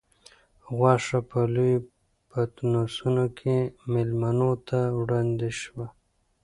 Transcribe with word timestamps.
غوښه 0.75 1.19
په 1.29 1.39
لویو 1.53 1.79
پتنوسونو 2.29 3.25
کې 3.39 3.57
مېلمنو 3.93 4.51
ته 4.67 4.79
وړاندې 5.01 5.49
شوه. 5.61 5.85